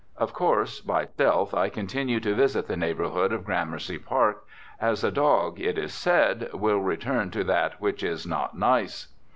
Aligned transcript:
Of 0.17 0.33
course, 0.33 0.79
by 0.81 1.05
stealth 1.05 1.53
I 1.53 1.69
continue 1.69 2.19
to 2.21 2.33
visit 2.33 2.65
the 2.65 2.75
neighbourhood 2.75 3.31
of 3.31 3.43
Gramercy 3.45 3.99
Park, 3.99 4.45
as 4.79 5.03
a 5.03 5.11
dog, 5.11 5.59
it 5.59 5.77
is 5.77 5.93
said, 5.93 6.51
will 6.55 6.79
return 6.79 7.29
to 7.29 7.43
that 7.43 7.79
which 7.79 8.01
is 8.01 8.25
not 8.25 8.57
nice. 8.57 9.09